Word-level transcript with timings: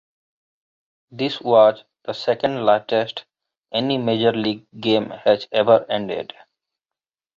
This 1.11 1.39
was 1.39 1.83
the 2.05 2.13
second 2.13 2.65
latest 2.65 3.25
any 3.71 3.99
major 3.99 4.31
league 4.31 4.65
game 4.79 5.11
has 5.11 5.47
ever 5.51 5.85
ended. 5.91 6.33